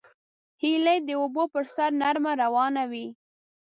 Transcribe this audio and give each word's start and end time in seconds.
هیلۍ 0.61 0.97
د 1.07 1.09
اوبو 1.21 1.43
پر 1.53 1.63
سر 1.75 1.91
نرمه 2.01 2.33
روانه 2.43 2.83
وي 2.91 3.07